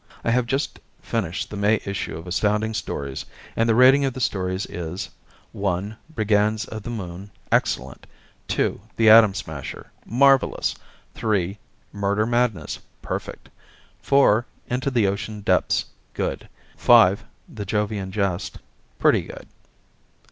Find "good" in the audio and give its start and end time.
16.15-16.49, 19.21-19.47